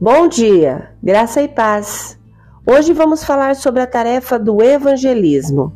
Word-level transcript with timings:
Bom 0.00 0.26
dia, 0.26 0.90
graça 1.00 1.40
e 1.40 1.46
paz. 1.46 2.18
Hoje 2.66 2.92
vamos 2.92 3.22
falar 3.22 3.54
sobre 3.54 3.80
a 3.82 3.86
tarefa 3.86 4.36
do 4.36 4.60
evangelismo. 4.60 5.72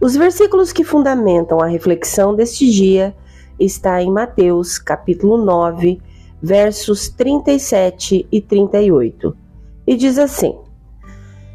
Os 0.00 0.16
versículos 0.16 0.72
que 0.72 0.82
fundamentam 0.82 1.60
a 1.60 1.66
reflexão 1.66 2.34
deste 2.34 2.70
dia 2.70 3.14
está 3.60 4.02
em 4.02 4.10
Mateus, 4.10 4.78
capítulo 4.78 5.36
9, 5.36 6.00
versos 6.42 7.08
37 7.10 8.26
e 8.32 8.40
38. 8.40 9.36
E 9.86 9.94
diz 9.94 10.18
assim: 10.18 10.58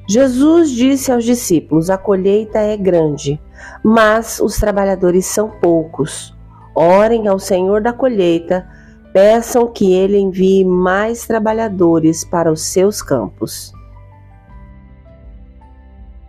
Jesus 0.08 0.70
disse 0.72 1.12
aos 1.12 1.24
discípulos: 1.24 1.90
A 1.90 1.98
colheita 1.98 2.60
é 2.60 2.78
grande, 2.78 3.42
mas 3.84 4.40
os 4.40 4.58
trabalhadores 4.58 5.26
são 5.26 5.50
poucos. 5.60 6.38
Orem 6.82 7.28
ao 7.28 7.38
Senhor 7.38 7.82
da 7.82 7.92
colheita 7.92 8.66
Peçam 9.12 9.66
que 9.68 9.92
ele 9.92 10.20
envie 10.20 10.64
mais 10.64 11.26
trabalhadores 11.26 12.24
para 12.24 12.52
os 12.52 12.62
seus 12.62 13.02
campos. 13.02 13.74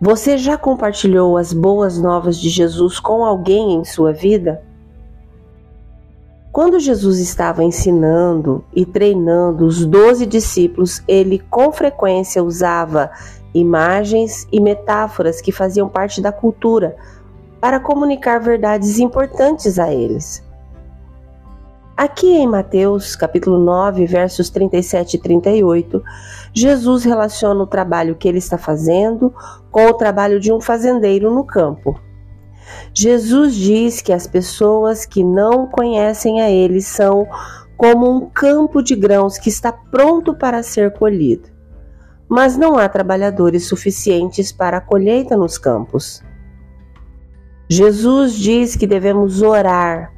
Você 0.01 0.35
já 0.35 0.57
compartilhou 0.57 1.37
as 1.37 1.53
boas 1.53 2.01
novas 2.01 2.39
de 2.39 2.49
Jesus 2.49 2.99
com 2.99 3.23
alguém 3.23 3.75
em 3.75 3.85
sua 3.85 4.11
vida? 4.11 4.63
Quando 6.51 6.79
Jesus 6.79 7.19
estava 7.19 7.63
ensinando 7.63 8.65
e 8.75 8.83
treinando 8.83 9.65
os 9.65 9.85
doze 9.85 10.25
discípulos, 10.25 11.03
ele 11.07 11.37
com 11.37 11.71
frequência 11.71 12.43
usava 12.43 13.11
imagens 13.53 14.47
e 14.51 14.59
metáforas 14.59 15.39
que 15.39 15.51
faziam 15.51 15.87
parte 15.87 16.19
da 16.19 16.31
cultura 16.31 16.95
para 17.59 17.79
comunicar 17.79 18.39
verdades 18.39 18.97
importantes 18.97 19.77
a 19.77 19.93
eles. 19.93 20.43
Aqui 22.01 22.29
em 22.29 22.47
Mateus, 22.47 23.15
capítulo 23.15 23.59
9, 23.59 24.07
versos 24.07 24.49
37 24.49 25.17
e 25.17 25.19
38, 25.19 26.03
Jesus 26.51 27.03
relaciona 27.03 27.61
o 27.61 27.67
trabalho 27.67 28.15
que 28.15 28.27
ele 28.27 28.39
está 28.39 28.57
fazendo 28.57 29.31
com 29.69 29.85
o 29.85 29.93
trabalho 29.93 30.39
de 30.39 30.51
um 30.51 30.59
fazendeiro 30.59 31.29
no 31.31 31.43
campo. 31.43 32.01
Jesus 32.91 33.53
diz 33.53 34.01
que 34.01 34.11
as 34.11 34.25
pessoas 34.25 35.05
que 35.05 35.23
não 35.23 35.67
conhecem 35.67 36.41
a 36.41 36.49
ele 36.49 36.81
são 36.81 37.27
como 37.77 38.09
um 38.09 38.27
campo 38.31 38.81
de 38.81 38.95
grãos 38.95 39.37
que 39.37 39.49
está 39.49 39.71
pronto 39.71 40.33
para 40.33 40.63
ser 40.63 40.93
colhido. 40.93 41.49
Mas 42.27 42.57
não 42.57 42.79
há 42.79 42.89
trabalhadores 42.89 43.67
suficientes 43.67 44.51
para 44.51 44.77
a 44.77 44.81
colheita 44.81 45.37
nos 45.37 45.59
campos. 45.59 46.23
Jesus 47.69 48.33
diz 48.33 48.75
que 48.75 48.87
devemos 48.87 49.43
orar 49.43 50.11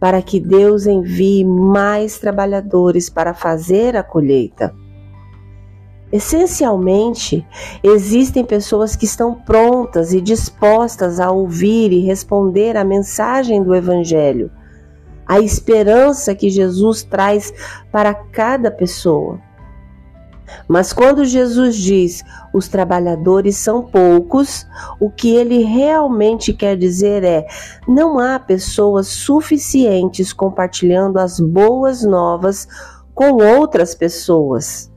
para 0.00 0.22
que 0.22 0.38
Deus 0.38 0.86
envie 0.86 1.44
mais 1.44 2.18
trabalhadores 2.18 3.10
para 3.10 3.34
fazer 3.34 3.96
a 3.96 4.02
colheita. 4.02 4.74
Essencialmente, 6.10 7.46
existem 7.82 8.44
pessoas 8.44 8.96
que 8.96 9.04
estão 9.04 9.34
prontas 9.34 10.12
e 10.14 10.20
dispostas 10.20 11.20
a 11.20 11.30
ouvir 11.30 11.92
e 11.92 12.00
responder 12.00 12.76
à 12.76 12.84
mensagem 12.84 13.62
do 13.62 13.74
Evangelho, 13.74 14.50
a 15.26 15.38
esperança 15.38 16.34
que 16.34 16.48
Jesus 16.48 17.02
traz 17.02 17.52
para 17.92 18.14
cada 18.14 18.70
pessoa. 18.70 19.47
Mas 20.66 20.92
quando 20.92 21.24
Jesus 21.24 21.76
diz 21.76 22.24
os 22.52 22.68
trabalhadores 22.68 23.56
são 23.56 23.82
poucos, 23.82 24.66
o 25.00 25.10
que 25.10 25.34
ele 25.34 25.62
realmente 25.64 26.52
quer 26.52 26.76
dizer 26.76 27.24
é: 27.24 27.46
não 27.86 28.18
há 28.18 28.38
pessoas 28.38 29.08
suficientes 29.08 30.32
compartilhando 30.32 31.18
as 31.18 31.38
boas 31.38 32.02
novas 32.02 32.66
com 33.14 33.42
outras 33.42 33.94
pessoas. 33.94 34.92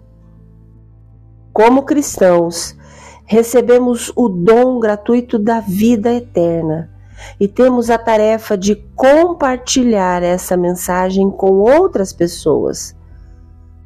Como 1.53 1.83
cristãos, 1.83 2.75
recebemos 3.25 4.11
o 4.15 4.29
dom 4.29 4.79
gratuito 4.79 5.37
da 5.37 5.59
vida 5.59 6.13
eterna 6.13 6.89
e 7.39 7.47
temos 7.47 7.89
a 7.89 7.97
tarefa 7.97 8.57
de 8.57 8.75
compartilhar 8.95 10.23
essa 10.23 10.55
mensagem 10.57 11.29
com 11.29 11.59
outras 11.59 12.13
pessoas. 12.13 12.95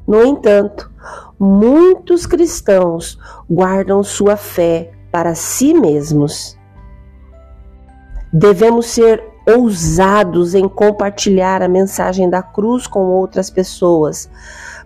No 0.06 0.24
entanto, 0.24 0.90
muitos 1.38 2.26
cristãos 2.26 3.18
guardam 3.48 4.02
sua 4.02 4.36
fé 4.36 4.92
para 5.10 5.34
si 5.34 5.74
mesmos. 5.74 6.58
Devemos 8.32 8.86
ser 8.86 9.22
ousados 9.46 10.54
em 10.54 10.68
compartilhar 10.68 11.62
a 11.62 11.68
mensagem 11.68 12.28
da 12.28 12.42
cruz 12.42 12.86
com 12.86 13.00
outras 13.06 13.48
pessoas, 13.48 14.28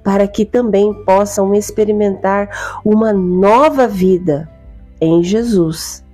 para 0.05 0.29
que 0.29 0.45
também 0.45 0.93
possam 1.05 1.55
experimentar 1.55 2.81
uma 2.85 3.13
nova 3.13 3.89
vida 3.89 4.49
em 5.01 5.23
Jesus. 5.23 6.05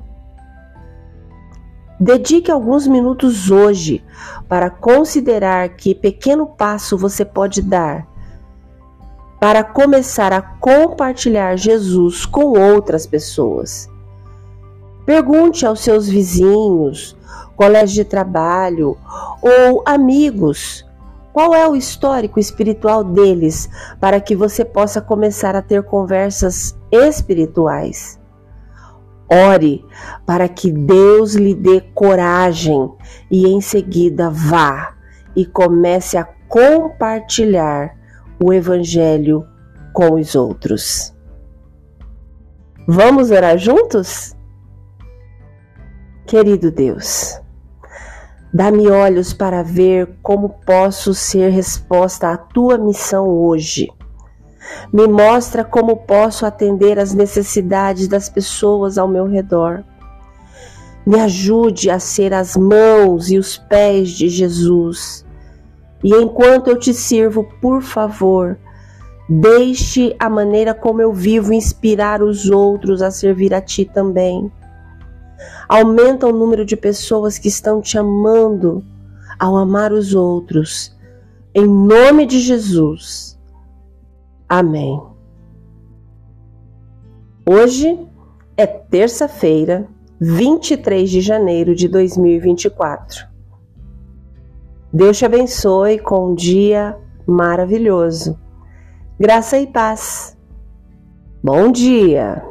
Dedique 1.98 2.50
alguns 2.50 2.86
minutos 2.86 3.50
hoje 3.50 4.04
para 4.48 4.70
considerar 4.70 5.70
que 5.70 5.94
pequeno 5.94 6.46
passo 6.46 6.96
você 6.96 7.24
pode 7.24 7.62
dar 7.62 8.06
para 9.40 9.62
começar 9.62 10.32
a 10.32 10.40
compartilhar 10.40 11.56
Jesus 11.56 12.24
com 12.24 12.58
outras 12.58 13.06
pessoas. 13.06 13.88
Pergunte 15.04 15.64
aos 15.64 15.80
seus 15.80 16.08
vizinhos, 16.08 17.16
colegas 17.54 17.92
de 17.92 18.04
trabalho 18.04 18.96
ou 19.40 19.82
amigos 19.86 20.84
qual 21.32 21.54
é 21.54 21.68
o 21.68 21.76
histórico 21.76 22.40
espiritual 22.40 23.04
deles 23.04 23.68
para 24.00 24.20
que 24.20 24.34
você 24.34 24.64
possa 24.64 25.02
começar 25.02 25.54
a 25.54 25.60
ter 25.60 25.82
conversas 25.82 26.74
espirituais. 26.90 28.18
Ore 29.30 29.84
para 30.24 30.48
que 30.48 30.72
Deus 30.72 31.34
lhe 31.34 31.54
dê 31.54 31.82
coragem 31.94 32.90
e 33.30 33.46
em 33.46 33.60
seguida 33.60 34.30
vá 34.30 34.94
e 35.36 35.44
comece 35.44 36.16
a 36.16 36.24
compartilhar 36.48 37.94
o 38.38 38.52
Evangelho 38.52 39.46
com 39.92 40.14
os 40.14 40.34
outros. 40.34 41.14
Vamos 42.86 43.30
orar 43.30 43.58
juntos? 43.58 44.36
Querido 46.26 46.70
Deus, 46.70 47.40
dá-me 48.52 48.88
olhos 48.88 49.32
para 49.32 49.62
ver 49.62 50.16
como 50.22 50.50
posso 50.66 51.14
ser 51.14 51.50
resposta 51.50 52.30
à 52.30 52.36
tua 52.36 52.76
missão 52.76 53.26
hoje. 53.26 53.88
Me 54.92 55.06
mostra 55.06 55.64
como 55.64 55.96
posso 55.96 56.44
atender 56.44 56.98
às 56.98 57.14
necessidades 57.14 58.08
das 58.08 58.28
pessoas 58.28 58.98
ao 58.98 59.08
meu 59.08 59.26
redor. 59.26 59.84
Me 61.06 61.20
ajude 61.20 61.88
a 61.88 61.98
ser 61.98 62.34
as 62.34 62.56
mãos 62.56 63.30
e 63.30 63.38
os 63.38 63.56
pés 63.56 64.10
de 64.10 64.28
Jesus 64.28 65.25
e 66.02 66.14
enquanto 66.14 66.68
eu 66.68 66.78
te 66.78 66.92
sirvo, 66.92 67.44
por 67.60 67.82
favor, 67.82 68.58
deixe 69.28 70.14
a 70.18 70.28
maneira 70.28 70.74
como 70.74 71.00
eu 71.00 71.12
vivo 71.12 71.52
inspirar 71.52 72.22
os 72.22 72.50
outros 72.50 73.02
a 73.02 73.10
servir 73.10 73.54
a 73.54 73.60
ti 73.60 73.84
também. 73.84 74.50
Aumenta 75.68 76.26
o 76.26 76.32
número 76.32 76.64
de 76.64 76.76
pessoas 76.76 77.38
que 77.38 77.48
estão 77.48 77.80
te 77.80 77.98
amando 77.98 78.84
ao 79.38 79.56
amar 79.56 79.92
os 79.92 80.14
outros. 80.14 80.96
Em 81.54 81.66
nome 81.66 82.26
de 82.26 82.40
Jesus. 82.40 83.38
Amém. 84.48 85.02
Hoje 87.48 87.98
é 88.56 88.66
terça-feira, 88.66 89.88
23 90.20 91.08
de 91.10 91.20
janeiro 91.20 91.74
de 91.74 91.88
2024. 91.88 93.35
Deus 94.96 95.18
te 95.18 95.26
abençoe 95.26 95.98
com 95.98 96.30
um 96.30 96.34
dia 96.34 96.96
maravilhoso. 97.26 98.40
Graça 99.20 99.58
e 99.58 99.66
paz. 99.66 100.34
Bom 101.44 101.70
dia! 101.70 102.42